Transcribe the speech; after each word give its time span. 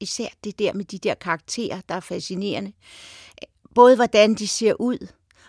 især 0.00 0.28
det 0.44 0.58
der 0.58 0.72
med 0.72 0.84
de 0.84 0.98
der 0.98 1.14
karakterer, 1.14 1.80
der 1.88 1.94
er 1.94 2.00
fascinerende. 2.00 2.72
Både 3.74 3.96
hvordan 3.96 4.34
de 4.34 4.48
ser 4.48 4.80
ud, 4.80 5.06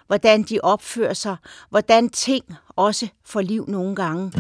hvordan 0.08 0.44
de 0.44 0.60
opfører 0.64 1.14
sig, 1.14 1.36
hvordan 1.70 2.10
ting 2.10 2.46
også 2.70 3.08
får 3.26 3.42
liv 3.42 3.66
nogle 3.68 3.96
gange. 3.96 4.32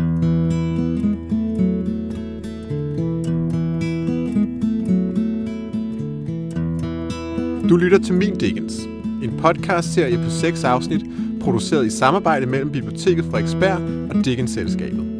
Du 7.69 7.77
lytter 7.77 7.99
til 7.99 8.13
Min 8.13 8.37
Dickens, 8.37 8.79
en 9.23 9.39
podcast-serie 9.41 10.17
på 10.17 10.29
seks 10.29 10.63
afsnit, 10.63 11.01
produceret 11.41 11.85
i 11.85 11.89
samarbejde 11.89 12.45
mellem 12.45 12.71
Biblioteket 12.71 13.25
Frederiksberg 13.25 14.09
og 14.09 14.25
Dickens-selskabet. 14.25 15.10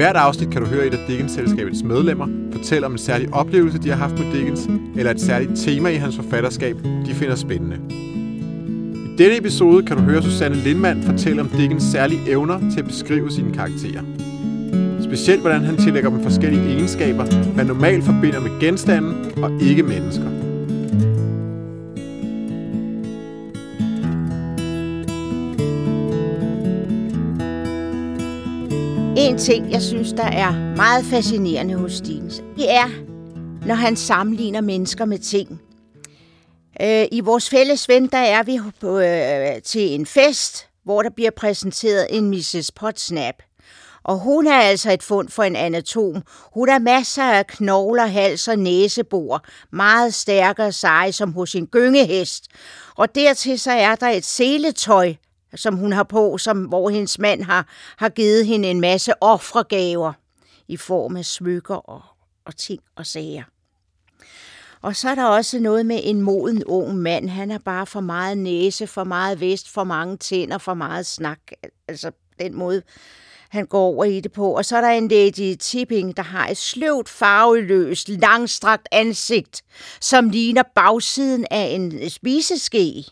Hvert 0.00 0.16
afsnit 0.16 0.50
kan 0.50 0.62
du 0.62 0.68
høre 0.68 0.86
et 0.86 0.94
af 0.94 0.98
Dickens-selskabets 1.08 1.82
medlemmer 1.82 2.26
fortælle 2.52 2.86
om 2.86 2.92
en 2.92 2.98
særlig 2.98 3.34
oplevelse, 3.34 3.78
de 3.78 3.88
har 3.88 3.96
haft 3.96 4.18
med 4.18 4.32
Dickens, 4.32 4.68
eller 4.96 5.10
et 5.10 5.20
særligt 5.20 5.50
tema 5.56 5.88
i 5.88 5.94
hans 5.94 6.16
forfatterskab, 6.16 6.76
de 7.06 7.14
finder 7.14 7.34
spændende. 7.34 7.76
I 8.94 9.16
denne 9.18 9.38
episode 9.38 9.82
kan 9.82 9.96
du 9.96 10.02
høre 10.02 10.22
Susanne 10.22 10.56
Lindmann 10.56 11.02
fortælle 11.02 11.40
om 11.40 11.48
Dickens 11.48 11.82
særlige 11.82 12.20
evner 12.30 12.70
til 12.72 12.78
at 12.80 12.86
beskrive 12.86 13.30
sine 13.30 13.52
karakterer. 13.52 14.02
Specielt 15.02 15.40
hvordan 15.40 15.60
han 15.60 15.76
tillægger 15.76 16.10
dem 16.10 16.22
forskellige 16.22 16.74
egenskaber, 16.74 17.54
man 17.56 17.66
normalt 17.66 18.04
forbinder 18.04 18.40
med 18.40 18.60
genstanden 18.60 19.42
og 19.42 19.50
ikke 19.62 19.82
mennesker. 19.82 20.49
En 29.20 29.38
ting, 29.38 29.72
jeg 29.72 29.82
synes, 29.82 30.12
der 30.12 30.24
er 30.24 30.76
meget 30.76 31.04
fascinerende 31.04 31.74
hos 31.74 31.92
Stevens, 31.92 32.42
det 32.56 32.70
er, 32.70 32.88
når 33.66 33.74
han 33.74 33.96
sammenligner 33.96 34.60
mennesker 34.60 35.04
med 35.04 35.18
ting. 35.18 35.62
Øh, 36.82 37.06
I 37.12 37.20
vores 37.20 37.50
fælles 37.50 37.88
ven, 37.88 38.06
der 38.06 38.18
er 38.18 38.42
vi 38.42 38.60
på, 38.80 38.98
øh, 38.98 39.62
til 39.62 39.94
en 39.94 40.06
fest, 40.06 40.68
hvor 40.84 41.02
der 41.02 41.10
bliver 41.10 41.30
præsenteret 41.30 42.06
en 42.10 42.30
Mrs. 42.30 42.70
Potsnap. 42.76 43.34
Og 44.02 44.18
hun 44.18 44.46
er 44.46 44.60
altså 44.60 44.92
et 44.92 45.02
fund 45.02 45.28
for 45.28 45.42
en 45.42 45.56
anatom. 45.56 46.22
Hun 46.54 46.68
har 46.68 46.78
masser 46.78 47.24
af 47.24 47.46
knogler, 47.46 48.06
hals 48.06 48.48
og 48.48 48.58
næsebor. 48.58 49.44
Meget 49.72 50.14
stærkere 50.14 50.66
og 50.66 50.74
seje 50.74 51.12
som 51.12 51.32
hos 51.32 51.54
en 51.54 51.66
gyngehest. 51.66 52.44
Og 52.96 53.14
dertil 53.14 53.60
så 53.60 53.72
er 53.72 53.94
der 53.94 54.08
et 54.08 54.24
seletøj, 54.24 55.14
som 55.54 55.76
hun 55.76 55.92
har 55.92 56.02
på, 56.02 56.38
som, 56.38 56.64
hvor 56.64 56.90
hendes 56.90 57.18
mand 57.18 57.42
har, 57.42 57.68
har 57.96 58.08
givet 58.08 58.46
hende 58.46 58.70
en 58.70 58.80
masse 58.80 59.22
offregaver 59.22 60.12
i 60.68 60.76
form 60.76 61.16
af 61.16 61.24
smykker 61.24 61.74
og, 61.74 62.02
og 62.44 62.56
ting 62.56 62.80
og 62.96 63.06
sager. 63.06 63.44
Og 64.82 64.96
så 64.96 65.08
er 65.08 65.14
der 65.14 65.24
også 65.24 65.58
noget 65.58 65.86
med 65.86 66.00
en 66.02 66.22
moden 66.22 66.64
ung 66.64 66.96
mand. 66.96 67.28
Han 67.28 67.50
har 67.50 67.58
bare 67.58 67.86
for 67.86 68.00
meget 68.00 68.38
næse, 68.38 68.86
for 68.86 69.04
meget 69.04 69.40
vest, 69.40 69.68
for 69.68 69.84
mange 69.84 70.16
tænder, 70.16 70.58
for 70.58 70.74
meget 70.74 71.06
snak. 71.06 71.38
Altså 71.88 72.10
den 72.38 72.54
måde, 72.54 72.82
han 73.48 73.66
går 73.66 73.80
over 73.80 74.04
i 74.04 74.20
det 74.20 74.32
på. 74.32 74.56
Og 74.56 74.64
så 74.64 74.76
er 74.76 74.80
der 74.80 74.88
en 74.88 75.08
Lady 75.08 75.56
Tipping, 75.60 76.16
der 76.16 76.22
har 76.22 76.48
et 76.48 76.56
sløvt, 76.56 77.08
farveløst, 77.08 78.08
langstrakt 78.08 78.88
ansigt, 78.92 79.62
som 80.00 80.30
ligner 80.30 80.62
bagsiden 80.74 81.46
af 81.50 81.64
en 81.64 82.10
spiseske. 82.10 83.04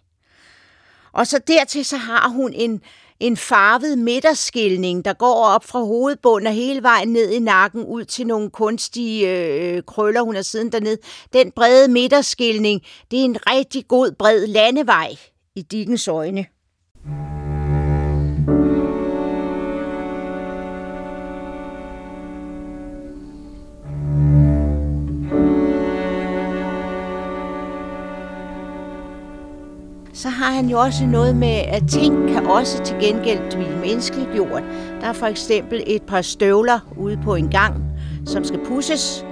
Og 1.12 1.26
så 1.26 1.40
dertil 1.46 1.84
så 1.84 1.96
har 1.96 2.28
hun 2.28 2.52
en, 2.52 2.80
en 3.20 3.36
farvet 3.36 3.98
midterskilning, 3.98 5.04
der 5.04 5.12
går 5.12 5.34
op 5.34 5.64
fra 5.64 5.78
hovedbunden 5.78 6.46
og 6.46 6.52
hele 6.52 6.82
vejen 6.82 7.08
ned 7.08 7.30
i 7.30 7.38
nakken 7.38 7.84
ud 7.84 8.04
til 8.04 8.26
nogle 8.26 8.50
kunstige 8.50 9.28
øh, 9.30 9.76
øh 9.76 9.82
krøller, 9.82 10.20
hun 10.20 10.34
har 10.34 10.42
siden 10.42 10.72
dernede. 10.72 10.98
Den 11.32 11.50
brede 11.50 11.88
midterskilning, 11.88 12.82
det 13.10 13.20
er 13.20 13.24
en 13.24 13.36
rigtig 13.46 13.88
god 13.88 14.12
bred 14.18 14.46
landevej 14.46 15.16
i 15.56 15.62
Dickens 15.62 16.08
øjne. 16.08 16.46
Så 30.18 30.28
har 30.28 30.50
han 30.50 30.68
jo 30.68 30.80
også 30.80 31.06
noget 31.06 31.36
med, 31.36 31.62
at 31.66 31.82
ting 31.90 32.28
kan 32.28 32.46
også 32.46 32.84
til 32.84 32.96
gengæld 33.00 33.50
blive 33.50 33.76
menneskeliggjort. 33.76 34.62
Der 35.00 35.06
er 35.06 35.12
for 35.12 35.26
eksempel 35.26 35.82
et 35.86 36.02
par 36.02 36.22
støvler 36.22 36.80
ude 36.96 37.20
på 37.24 37.34
en 37.34 37.50
gang, 37.50 37.76
som 38.26 38.44
skal 38.44 38.60
pusses. 38.66 39.24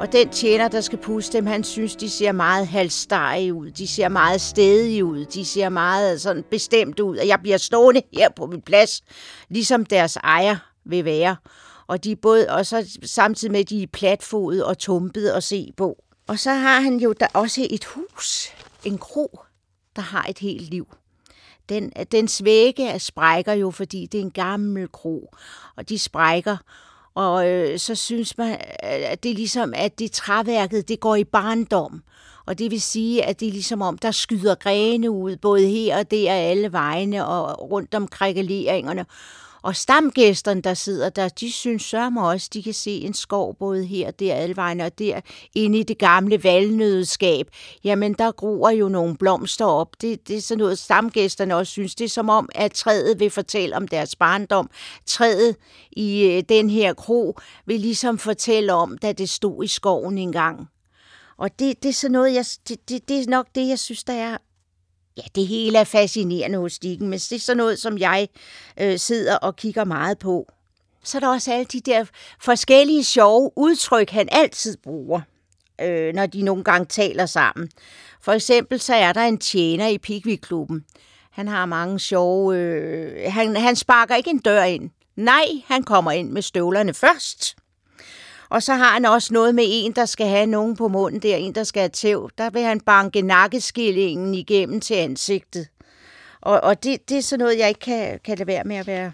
Og 0.00 0.12
den 0.12 0.28
tjener, 0.28 0.68
der 0.68 0.80
skal 0.80 0.98
pusse 0.98 1.32
dem, 1.32 1.46
han 1.46 1.64
synes, 1.64 1.96
de 1.96 2.10
ser 2.10 2.32
meget 2.32 2.66
halvstarige 2.66 3.54
ud. 3.54 3.70
De 3.70 3.88
ser 3.88 4.08
meget 4.08 4.40
stedige 4.40 5.04
ud. 5.04 5.24
De 5.24 5.44
ser 5.44 5.68
meget 5.68 6.20
sådan 6.20 6.44
bestemt 6.50 7.00
ud. 7.00 7.16
Og 7.16 7.26
jeg 7.26 7.38
bliver 7.42 7.58
stående 7.58 8.02
her 8.14 8.28
på 8.36 8.46
min 8.46 8.62
plads, 8.62 9.02
ligesom 9.48 9.84
deres 9.84 10.16
ejer 10.16 10.56
vil 10.84 11.04
være. 11.04 11.36
Og 11.86 12.04
de 12.04 12.12
er 12.12 12.16
både, 12.22 12.46
og 12.48 12.66
så 12.66 12.98
samtidig 13.04 13.52
med, 13.52 13.60
at 13.60 13.68
de 13.68 13.82
er 13.82 13.86
platfodet 13.92 14.64
og 14.64 14.78
tumpet 14.78 15.28
at 15.28 15.42
se 15.42 15.72
på. 15.76 15.96
Og 16.26 16.38
så 16.38 16.50
har 16.50 16.80
han 16.80 16.96
jo 16.96 17.12
der 17.20 17.26
også 17.34 17.66
et 17.70 17.84
hus, 17.84 18.48
en 18.84 18.98
kro, 18.98 19.40
der 19.96 20.02
har 20.02 20.26
et 20.28 20.38
helt 20.38 20.70
liv. 20.70 20.86
Den, 21.68 21.92
dens 22.12 22.44
vægge 22.44 22.98
sprækker 22.98 23.52
jo, 23.52 23.70
fordi 23.70 24.06
det 24.06 24.18
er 24.18 24.24
en 24.24 24.30
gammel 24.30 24.88
kro, 24.92 25.34
og 25.76 25.88
de 25.88 25.98
sprækker. 25.98 26.56
Og 27.14 27.48
øh, 27.48 27.78
så 27.78 27.94
synes 27.94 28.38
man, 28.38 28.50
øh, 28.52 28.58
at 28.82 29.22
det 29.22 29.30
er 29.30 29.34
ligesom, 29.34 29.72
at 29.76 29.98
det 29.98 30.12
træværket, 30.12 30.88
det 30.88 31.00
går 31.00 31.16
i 31.16 31.24
barndom. 31.24 32.02
Og 32.46 32.58
det 32.58 32.70
vil 32.70 32.80
sige, 32.80 33.24
at 33.24 33.40
det 33.40 33.48
er 33.48 33.52
ligesom 33.52 33.82
om, 33.82 33.98
der 33.98 34.10
skyder 34.10 34.54
grene 34.54 35.10
ud, 35.10 35.36
både 35.36 35.66
her 35.66 35.98
og 35.98 36.10
der, 36.10 36.32
alle 36.32 36.72
vegne 36.72 37.26
og 37.26 37.70
rundt 37.70 37.94
om 37.94 38.08
krækkeleringerne. 38.08 39.06
Og 39.62 39.76
stamgæsterne, 39.76 40.62
der 40.62 40.74
sidder 40.74 41.08
der, 41.08 41.28
de 41.28 41.52
synes 41.52 41.82
sørme 41.82 42.26
også, 42.26 42.50
de 42.52 42.62
kan 42.62 42.74
se 42.74 42.90
en 42.90 43.14
skov 43.14 43.56
både 43.58 43.84
her 43.84 44.06
og 44.06 44.20
der, 44.20 44.34
alvejen 44.34 44.80
og 44.80 44.98
der, 44.98 45.20
inde 45.54 45.78
i 45.78 45.82
det 45.82 45.98
gamle 45.98 46.44
valnødeskab. 46.44 47.46
Jamen, 47.84 48.12
der 48.12 48.32
gror 48.32 48.70
jo 48.70 48.88
nogle 48.88 49.16
blomster 49.16 49.64
op. 49.64 49.88
Det, 50.00 50.28
det 50.28 50.36
er 50.36 50.40
sådan 50.40 50.58
noget, 50.58 50.78
stamgæsterne 50.78 51.56
også 51.56 51.70
synes. 51.70 51.94
Det 51.94 52.04
er 52.04 52.08
som 52.08 52.28
om, 52.28 52.48
at 52.54 52.72
træet 52.72 53.20
vil 53.20 53.30
fortælle 53.30 53.76
om 53.76 53.88
deres 53.88 54.16
barndom. 54.16 54.70
Træet 55.06 55.56
i 55.92 56.22
øh, 56.22 56.42
den 56.48 56.70
her 56.70 56.94
kro 56.94 57.38
vil 57.66 57.80
ligesom 57.80 58.18
fortælle 58.18 58.72
om, 58.72 58.98
da 58.98 59.12
det 59.12 59.30
stod 59.30 59.64
i 59.64 59.66
skoven 59.66 60.18
engang. 60.18 60.68
Og 61.38 61.58
det, 61.58 61.82
det 61.82 61.88
er 61.88 61.92
sådan 61.92 62.12
noget, 62.12 62.34
jeg, 62.34 62.44
det, 62.68 62.88
det, 62.88 63.08
det 63.08 63.20
er 63.20 63.30
nok 63.30 63.46
det, 63.54 63.68
jeg 63.68 63.78
synes, 63.78 64.04
der 64.04 64.12
er 64.12 64.36
Ja, 65.20 65.24
det 65.34 65.46
hele 65.46 65.78
er 65.78 65.84
fascinerende 65.84 66.58
hos 66.58 66.78
Dicken, 66.78 67.08
men 67.08 67.18
det 67.18 67.32
er 67.32 67.38
sådan 67.40 67.56
noget, 67.56 67.78
som 67.78 67.98
jeg 67.98 68.28
øh, 68.80 68.98
sidder 68.98 69.36
og 69.36 69.56
kigger 69.56 69.84
meget 69.84 70.18
på. 70.18 70.52
Så 71.04 71.18
er 71.18 71.20
der 71.20 71.28
også 71.28 71.52
alle 71.52 71.64
de 71.64 71.80
der 71.80 72.04
forskellige 72.40 73.04
sjove 73.04 73.50
udtryk, 73.56 74.10
han 74.10 74.28
altid 74.32 74.76
bruger, 74.76 75.20
øh, 75.80 76.14
når 76.14 76.26
de 76.26 76.42
nogle 76.42 76.64
gange 76.64 76.86
taler 76.86 77.26
sammen. 77.26 77.70
For 78.22 78.32
eksempel 78.32 78.80
så 78.80 78.94
er 78.94 79.12
der 79.12 79.20
en 79.20 79.38
tjener 79.38 79.86
i 79.86 79.98
Pickwick-klubben. 79.98 80.84
Han 81.30 81.48
har 81.48 81.66
mange 81.66 82.00
sjove... 82.00 82.56
Øh, 82.56 83.32
han, 83.32 83.56
han 83.56 83.76
sparker 83.76 84.16
ikke 84.16 84.30
en 84.30 84.38
dør 84.38 84.62
ind. 84.62 84.90
Nej, 85.16 85.46
han 85.66 85.82
kommer 85.82 86.10
ind 86.10 86.30
med 86.30 86.42
støvlerne 86.42 86.94
først. 86.94 87.56
Og 88.50 88.62
så 88.62 88.74
har 88.74 88.92
han 88.92 89.04
også 89.04 89.34
noget 89.34 89.54
med 89.54 89.64
en, 89.66 89.92
der 89.92 90.04
skal 90.04 90.26
have 90.26 90.46
nogen 90.46 90.76
på 90.76 90.88
munden 90.88 91.22
der, 91.22 91.36
en, 91.36 91.54
der 91.54 91.64
skal 91.64 91.80
have 91.80 91.88
tæv. 91.88 92.30
Der 92.38 92.50
vil 92.50 92.62
han 92.62 92.80
banke 92.80 93.22
nakkeskillingen 93.22 94.34
igennem 94.34 94.80
til 94.80 94.94
ansigtet. 94.94 95.68
Og, 96.40 96.60
og 96.60 96.84
det, 96.84 97.08
det 97.08 97.18
er 97.18 97.22
sådan 97.22 97.44
noget, 97.44 97.58
jeg 97.58 97.68
ikke 97.68 97.80
kan, 97.80 98.20
kan 98.24 98.38
lade 98.38 98.46
være 98.46 98.64
med 98.64 98.76
at 98.76 98.86
være... 98.86 99.12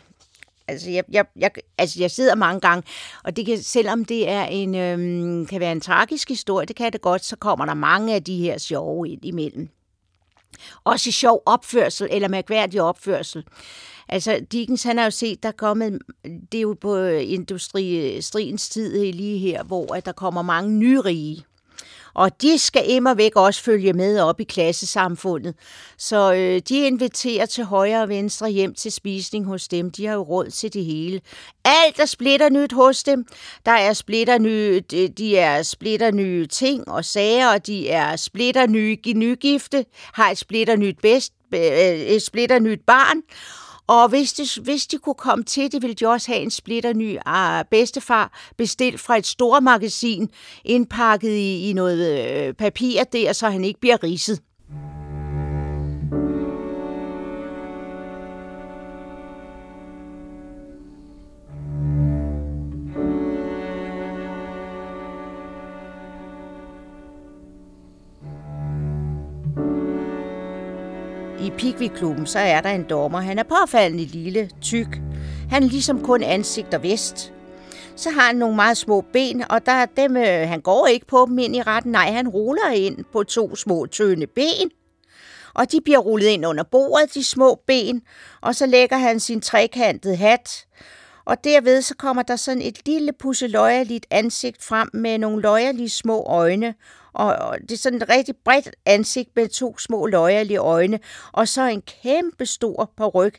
Altså 0.69 0.91
jeg, 0.91 1.05
jeg, 1.13 1.25
jeg, 1.37 1.51
altså, 1.79 2.01
jeg 2.01 2.11
sidder 2.11 2.35
mange 2.35 2.61
gange, 2.61 2.83
og 3.25 3.37
det 3.37 3.47
kan, 3.47 3.63
selvom 3.63 4.05
det 4.05 4.29
er 4.29 4.45
en, 4.45 4.75
øhm, 4.75 5.47
kan 5.47 5.61
være 5.61 5.73
en 5.73 5.81
tragisk 5.81 6.29
historie, 6.29 6.67
det 6.67 6.77
kan 6.77 6.93
det 6.93 7.01
godt, 7.01 7.25
så 7.25 7.37
kommer 7.37 7.65
der 7.65 7.75
mange 7.75 8.15
af 8.15 8.25
de 8.25 8.39
her 8.39 8.59
sjove 8.59 9.09
ind 9.09 9.25
imellem. 9.25 9.69
Også 10.85 11.13
sjov 11.13 11.43
opførsel, 11.47 12.09
eller 12.11 12.29
mærkværdig 12.29 12.83
opførsel. 12.83 13.45
Altså, 14.09 14.47
Dickens, 14.53 14.83
han 14.83 14.99
har 14.99 15.05
jo 15.05 15.11
set, 15.11 15.43
der 15.43 15.49
er 15.49 15.53
kommet, 15.53 15.99
det 16.53 16.59
er 16.59 16.63
jo 16.63 16.77
på 16.81 16.97
øh, 16.97 17.33
industriens 17.33 18.69
tid 18.69 19.13
lige 19.13 19.39
her, 19.39 19.65
hvor 19.65 19.95
at 19.95 20.07
der 20.07 20.13
kommer 20.13 20.43
mange 20.43 20.71
nyrige. 20.71 21.45
Og 22.17 22.43
de 22.43 22.59
skal 22.59 22.83
immer 22.91 23.15
væk 23.15 23.37
også 23.37 23.63
følge 23.63 23.93
med 23.93 24.21
op 24.21 24.41
i 24.41 24.45
klassesamfundet. 24.45 25.55
Så 25.99 26.33
øh, 26.33 26.61
de 26.69 26.87
inviterer 26.87 27.47
til 27.47 27.65
højre 27.65 28.03
og 28.03 28.09
venstre 28.09 28.51
hjem 28.51 28.75
til 28.75 28.93
spisning 28.93 29.47
hos 29.47 29.69
dem. 29.69 29.91
De 29.91 30.07
har 30.07 30.15
jo 30.15 30.23
råd 30.23 30.51
til 30.51 30.75
det 30.75 30.85
hele. 30.85 31.21
Alt 31.65 32.01
er 32.01 32.07
splitter 32.07 32.49
nyt 32.49 32.73
hos 32.73 33.03
dem. 33.03 33.27
Der 33.67 33.73
er 33.73 33.93
splitter 33.93 34.39
nye, 34.39 34.81
de 35.19 35.37
er 35.37 35.63
splitter 35.63 36.11
nye 36.11 36.47
ting 36.47 36.89
og 36.89 37.05
sager, 37.05 37.49
og 37.49 37.67
de 37.67 37.89
er 37.89 38.17
splitter 38.17 38.67
nye 38.67 38.99
nygifte, 39.15 39.85
har 40.13 40.31
et 40.31 40.39
splitter 40.39 40.77
nyt 40.77 40.99
bedst, 41.03 41.33
øh, 41.55 41.61
et 41.61 42.23
splitter 42.23 42.59
nyt 42.59 42.81
barn. 42.87 43.23
Og 43.87 44.09
hvis 44.09 44.33
de, 44.33 44.61
hvis 44.63 44.87
de 44.87 44.99
kunne 44.99 45.15
komme 45.15 45.45
til 45.45 45.73
det, 45.73 45.83
ville 45.83 45.95
de 45.95 46.07
også 46.07 46.33
have 46.33 46.43
en 46.43 46.51
splitter 46.51 46.93
ny 46.93 47.17
uh, 47.17 47.23
ah, 47.27 47.65
bedstefar 47.71 48.53
bestilt 48.57 49.01
fra 49.01 49.17
et 49.17 49.27
stort 49.27 49.63
magasin, 49.63 50.31
indpakket 50.65 51.31
i, 51.31 51.71
i 51.71 51.73
noget 51.73 52.29
øh, 52.47 52.55
papir 52.55 53.05
der, 53.05 53.33
så 53.33 53.51
han 53.51 53.65
ikke 53.65 53.81
bliver 53.81 54.03
ridset. 54.03 54.41
I 71.57 71.59
Pigvik-klubben, 71.59 72.27
så 72.27 72.39
er 72.39 72.61
der 72.61 72.71
en 72.71 72.83
dommer. 72.83 73.21
Han 73.21 73.39
er 73.39 73.43
påfaldende 73.43 74.05
lille, 74.05 74.51
tyk. 74.63 75.01
Han 75.51 75.63
er 75.63 75.69
ligesom 75.69 76.03
kun 76.03 76.23
ansigt 76.23 76.75
og 76.75 76.83
vest. 76.83 77.33
Så 77.97 78.11
har 78.11 78.21
han 78.21 78.37
nogle 78.37 78.57
meget 78.57 78.77
små 78.77 79.01
ben, 79.13 79.45
og 79.51 79.67
der 79.67 79.73
er 79.73 79.87
dem, 79.87 80.17
øh, 80.17 80.49
han 80.49 80.61
går 80.61 80.87
ikke 80.87 81.07
på 81.07 81.27
dem 81.29 81.39
ind 81.39 81.57
i 81.57 81.63
retten. 81.63 81.93
Nej, 81.93 82.13
han 82.13 82.29
ruller 82.29 82.71
ind 82.71 83.05
på 83.13 83.23
to 83.23 83.57
små 83.57 83.87
tynde 83.87 84.27
ben. 84.27 84.71
Og 85.55 85.73
de 85.73 85.81
bliver 85.85 85.99
rullet 85.99 86.27
ind 86.27 86.47
under 86.47 86.65
bordet, 86.65 87.15
de 87.15 87.25
små 87.25 87.61
ben. 87.67 88.03
Og 88.41 88.55
så 88.55 88.67
lægger 88.67 88.97
han 88.97 89.21
sin 89.21 89.41
trekantede 89.41 90.17
hat. 90.17 90.67
Og 91.27 91.45
derved 91.45 91.83
så 91.83 91.95
kommer 91.95 92.23
der 92.23 92.37
sådan 92.37 92.63
et 92.63 92.87
lille 92.87 93.13
pusseløjerligt 93.13 94.07
ansigt 94.11 94.65
frem 94.65 94.91
med 94.95 95.19
nogle 95.19 95.43
løjerlige 95.43 95.91
små 95.91 96.23
øjne 96.23 96.75
og 97.17 97.59
det 97.61 97.73
er 97.73 97.77
sådan 97.77 98.03
et 98.03 98.09
rigtig 98.09 98.37
bredt 98.45 98.77
ansigt 98.87 99.31
med 99.37 99.49
to 99.49 99.79
små 99.79 100.07
løjerlige 100.07 100.59
øjne, 100.59 101.01
og 101.33 101.49
så 101.49 101.63
en 101.63 101.83
kæmpe 101.83 102.47
stor 102.47 102.93
peruk, 102.97 103.33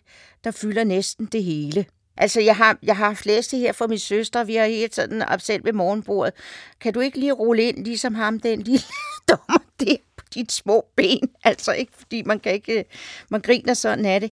der 0.43 0.51
fylder 0.51 0.83
næsten 0.83 1.25
det 1.25 1.43
hele. 1.43 1.85
Altså, 2.17 2.41
jeg 2.41 2.55
har, 2.55 2.77
jeg 2.83 2.97
har 2.97 3.13
flæste 3.13 3.57
her 3.57 3.73
for 3.73 3.87
min 3.87 3.99
søster, 3.99 4.43
vi 4.43 4.55
har 4.55 4.65
helt 4.65 4.95
sådan 4.95 5.23
selv 5.39 5.65
ved 5.65 5.73
morgenbordet. 5.73 6.33
Kan 6.79 6.93
du 6.93 6.99
ikke 6.99 7.19
lige 7.19 7.31
rulle 7.31 7.63
ind, 7.63 7.85
ligesom 7.85 8.15
ham, 8.15 8.39
den 8.39 8.61
lille 8.61 8.85
dommer 9.29 9.63
der 9.79 9.95
på 10.17 10.25
dit 10.33 10.51
små 10.51 10.85
ben? 10.95 11.29
Altså 11.43 11.71
ikke, 11.71 11.91
fordi 11.97 12.23
man 12.23 12.39
kan 12.39 12.53
ikke, 12.53 12.85
man 13.29 13.41
griner 13.41 13.73
sådan 13.73 14.05
af 14.05 14.19
det. 14.21 14.29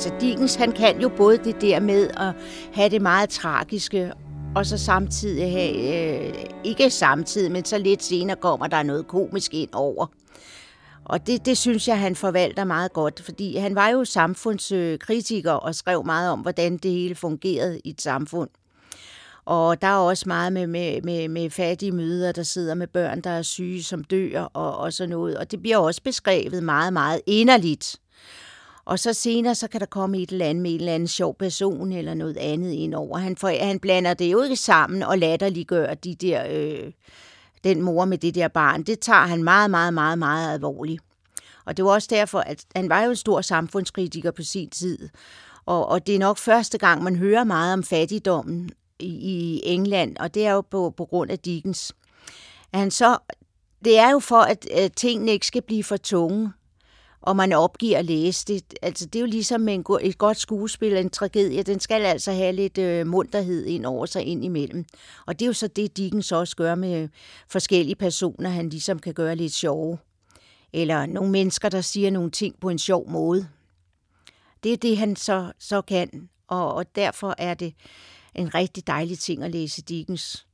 Altså 0.00 0.14
Dickens, 0.20 0.54
han 0.54 0.72
kan 0.72 1.00
jo 1.00 1.08
både 1.08 1.38
det 1.38 1.60
der 1.60 1.80
med 1.80 2.08
at 2.08 2.34
have 2.72 2.88
det 2.88 3.02
meget 3.02 3.28
tragiske, 3.28 4.12
og 4.54 4.66
så 4.66 4.78
samtidig 4.78 5.52
have, 5.52 6.28
øh, 6.28 6.44
ikke 6.64 6.90
samtidig, 6.90 7.52
men 7.52 7.64
så 7.64 7.78
lidt 7.78 8.02
senere 8.02 8.36
kommer 8.36 8.66
der 8.66 8.82
noget 8.82 9.06
komisk 9.06 9.54
ind 9.54 9.68
over. 9.72 10.06
Og 11.04 11.26
det, 11.26 11.46
det 11.46 11.58
synes 11.58 11.88
jeg, 11.88 11.98
han 11.98 12.16
forvalter 12.16 12.64
meget 12.64 12.92
godt, 12.92 13.22
fordi 13.24 13.56
han 13.56 13.74
var 13.74 13.88
jo 13.88 14.04
samfundskritiker 14.04 15.52
og 15.52 15.74
skrev 15.74 16.04
meget 16.04 16.30
om, 16.30 16.40
hvordan 16.40 16.76
det 16.76 16.90
hele 16.90 17.14
fungerede 17.14 17.80
i 17.84 17.90
et 17.90 18.02
samfund. 18.02 18.50
Og 19.44 19.82
der 19.82 19.88
er 19.88 19.96
også 19.96 20.24
meget 20.26 20.52
med, 20.52 20.66
med, 20.66 21.02
med, 21.02 21.28
med 21.28 21.50
fattige 21.50 21.92
møder, 21.92 22.32
der 22.32 22.42
sidder 22.42 22.74
med 22.74 22.86
børn, 22.86 23.20
der 23.20 23.30
er 23.30 23.42
syge, 23.42 23.82
som 23.82 24.04
dør 24.04 24.42
og, 24.42 24.76
og 24.76 24.92
sådan 24.92 25.10
noget. 25.10 25.36
Og 25.38 25.50
det 25.50 25.60
bliver 25.62 25.76
også 25.76 26.02
beskrevet 26.02 26.62
meget, 26.62 26.92
meget 26.92 27.20
inderligt. 27.26 27.96
Og 28.90 28.98
så 28.98 29.12
senere, 29.12 29.54
så 29.54 29.68
kan 29.68 29.80
der 29.80 29.86
komme 29.86 30.18
et 30.18 30.30
eller 30.30 30.46
andet 30.46 30.62
med 30.62 30.70
en 30.70 30.80
eller 30.80 30.94
anden 30.94 31.08
sjov 31.08 31.36
person 31.38 31.92
eller 31.92 32.14
noget 32.14 32.36
andet 32.36 32.72
ind 32.72 32.94
over. 32.94 33.18
Han, 33.18 33.36
for, 33.36 33.64
han 33.64 33.80
blander 33.80 34.14
det 34.14 34.32
jo 34.32 34.42
ikke 34.42 34.56
sammen 34.56 35.02
og 35.02 35.18
latterliggør 35.18 35.94
de 35.94 36.14
der, 36.14 36.46
øh, 36.50 36.92
den 37.64 37.82
mor 37.82 38.04
med 38.04 38.18
det 38.18 38.34
der 38.34 38.48
barn. 38.48 38.82
Det 38.82 39.00
tager 39.00 39.26
han 39.26 39.44
meget, 39.44 39.70
meget, 39.70 39.94
meget, 39.94 40.18
meget 40.18 40.54
alvorligt. 40.54 41.02
Og 41.64 41.76
det 41.76 41.84
var 41.84 41.90
også 41.90 42.08
derfor, 42.10 42.38
at 42.38 42.64
han 42.76 42.88
var 42.88 43.02
jo 43.02 43.10
en 43.10 43.16
stor 43.16 43.40
samfundskritiker 43.40 44.30
på 44.30 44.42
sin 44.42 44.70
tid. 44.70 45.08
Og, 45.66 45.86
og 45.86 46.06
det 46.06 46.14
er 46.14 46.18
nok 46.18 46.38
første 46.38 46.78
gang, 46.78 47.02
man 47.02 47.16
hører 47.16 47.44
meget 47.44 47.72
om 47.72 47.82
fattigdommen 47.82 48.70
i, 48.98 49.06
i 49.06 49.60
England, 49.64 50.16
og 50.16 50.34
det 50.34 50.46
er 50.46 50.52
jo 50.52 50.60
på, 50.60 50.94
på 50.96 51.04
grund 51.04 51.30
af 51.30 51.38
Dickens. 51.38 51.92
Han 52.74 52.90
så, 52.90 53.18
det 53.84 53.98
er 53.98 54.10
jo 54.10 54.18
for, 54.18 54.40
at, 54.40 54.66
at 54.70 54.92
tingene 54.92 55.32
ikke 55.32 55.46
skal 55.46 55.62
blive 55.62 55.84
for 55.84 55.96
tunge 55.96 56.52
og 57.22 57.36
man 57.36 57.52
opgiver 57.52 57.98
at 57.98 58.04
læse 58.04 58.46
det. 58.46 58.74
Altså, 58.82 59.06
det 59.06 59.16
er 59.16 59.20
jo 59.20 59.26
ligesom 59.26 59.60
med 59.60 59.74
en, 59.74 59.84
et 60.00 60.18
godt 60.18 60.38
skuespil, 60.38 60.96
en 60.96 61.10
tragedie. 61.10 61.62
Den 61.62 61.80
skal 61.80 62.02
altså 62.02 62.32
have 62.32 62.52
lidt 62.52 62.78
øh, 62.78 63.06
munterhed 63.06 63.66
ind 63.66 63.86
over 63.86 64.06
sig 64.06 64.22
ind 64.22 64.44
imellem. 64.44 64.84
Og 65.26 65.38
det 65.38 65.44
er 65.44 65.46
jo 65.46 65.52
så 65.52 65.68
det, 65.68 65.96
Dickens 65.96 66.32
også 66.32 66.56
gør 66.56 66.74
med 66.74 67.02
øh, 67.02 67.08
forskellige 67.48 67.96
personer, 67.96 68.50
han 68.50 68.68
ligesom 68.68 68.98
kan 68.98 69.14
gøre 69.14 69.36
lidt 69.36 69.52
sjove. 69.52 69.98
Eller 70.72 71.06
nogle 71.06 71.30
mennesker, 71.30 71.68
der 71.68 71.80
siger 71.80 72.10
nogle 72.10 72.30
ting 72.30 72.60
på 72.60 72.68
en 72.68 72.78
sjov 72.78 73.10
måde. 73.10 73.48
Det 74.62 74.72
er 74.72 74.76
det, 74.76 74.98
han 74.98 75.16
så, 75.16 75.52
så 75.58 75.82
kan, 75.82 76.28
og, 76.48 76.74
og 76.74 76.96
derfor 76.96 77.34
er 77.38 77.54
det 77.54 77.74
en 78.34 78.54
rigtig 78.54 78.86
dejlig 78.86 79.18
ting 79.18 79.42
at 79.42 79.50
læse 79.50 79.82
Dickens. 79.82 80.46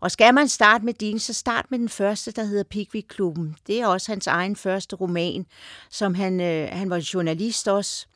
Og 0.00 0.10
skal 0.10 0.34
man 0.34 0.48
starte 0.48 0.84
med 0.84 0.94
din, 0.94 1.18
så 1.18 1.32
start 1.32 1.66
med 1.70 1.78
den 1.78 1.88
første, 1.88 2.32
der 2.32 2.44
hedder 2.44 2.64
Pickwick-klubben. 2.64 3.56
Det 3.66 3.80
er 3.80 3.86
også 3.86 4.12
hans 4.12 4.26
egen 4.26 4.56
første 4.56 4.96
roman, 4.96 5.46
som 5.90 6.14
han, 6.14 6.40
øh, 6.40 6.68
han 6.72 6.90
var 6.90 7.10
journalist 7.14 7.68
også. 7.68 8.06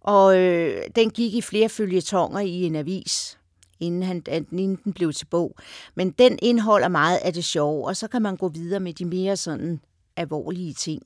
Og 0.00 0.38
øh, 0.38 0.82
den 0.96 1.10
gik 1.10 1.34
i 1.34 1.42
flere 1.42 1.68
følgetonger 1.68 2.40
i 2.40 2.62
en 2.62 2.76
avis, 2.76 3.38
inden, 3.80 4.02
han, 4.02 4.22
inden 4.28 4.78
den 4.84 4.92
blev 4.92 5.12
til 5.12 5.26
bog. 5.26 5.56
Men 5.94 6.10
den 6.10 6.38
indeholder 6.42 6.88
meget 6.88 7.16
af 7.16 7.32
det 7.32 7.44
sjove, 7.44 7.86
og 7.86 7.96
så 7.96 8.08
kan 8.08 8.22
man 8.22 8.36
gå 8.36 8.48
videre 8.48 8.80
med 8.80 8.92
de 8.92 9.04
mere 9.04 9.36
sådan 9.36 9.80
alvorlige 10.16 10.74
ting. 10.74 11.02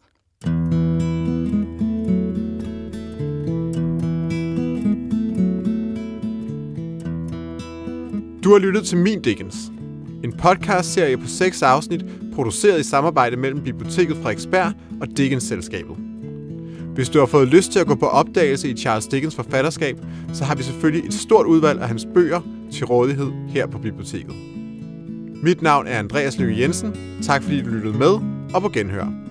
Du 8.45 8.53
har 8.53 8.59
lyttet 8.59 8.87
til 8.87 8.99
Min 8.99 9.23
Dickens, 9.23 9.57
en 10.25 10.33
podcastserie 10.33 11.17
på 11.17 11.27
seks 11.27 11.63
afsnit, 11.63 12.05
produceret 12.35 12.81
i 12.81 12.83
samarbejde 12.83 13.37
mellem 13.37 13.61
Biblioteket 13.61 14.17
Frederiksberg 14.17 14.73
og 15.01 15.09
Dickens-selskabet. 15.17 15.97
Hvis 16.95 17.09
du 17.09 17.19
har 17.19 17.27
fået 17.27 17.49
lyst 17.49 17.73
til 17.73 17.79
at 17.79 17.87
gå 17.87 17.95
på 17.95 18.07
opdagelse 18.07 18.71
i 18.71 18.77
Charles 18.77 19.07
Dickens 19.07 19.35
forfatterskab, 19.35 19.99
så 20.33 20.45
har 20.45 20.55
vi 20.55 20.63
selvfølgelig 20.63 21.09
et 21.09 21.15
stort 21.15 21.47
udvalg 21.47 21.81
af 21.81 21.89
hans 21.89 22.07
bøger 22.15 22.41
til 22.73 22.87
rådighed 22.87 23.31
her 23.49 23.67
på 23.67 23.79
biblioteket. 23.79 24.35
Mit 25.43 25.63
navn 25.63 25.87
er 25.87 25.99
Andreas 25.99 26.39
Løkke 26.39 26.61
Jensen. 26.61 27.21
Tak 27.23 27.43
fordi 27.43 27.63
du 27.63 27.69
lyttede 27.69 27.99
med, 27.99 28.15
og 28.55 28.63
på 28.63 28.69
genhør. 28.69 29.28